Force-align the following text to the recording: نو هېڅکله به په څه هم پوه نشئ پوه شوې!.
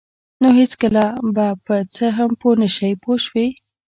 نو 0.41 0.47
هېڅکله 0.59 1.03
به 1.35 1.47
په 1.65 1.75
څه 1.95 2.05
هم 2.17 2.31
پوه 2.41 2.53
نشئ 2.61 2.93
پوه 3.03 3.17
شوې!. 3.25 3.47